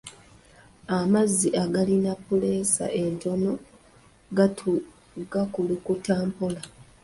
[0.97, 3.51] Amazzi agalina puleesa entono
[5.31, 6.61] gakulukuta mpola.